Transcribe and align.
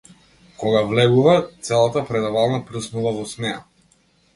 Кога 0.61 0.81
влегува, 0.93 1.35
целата 1.69 2.03
предавална 2.13 2.61
прснува 2.71 3.17
во 3.23 3.33
смеа. 3.37 3.67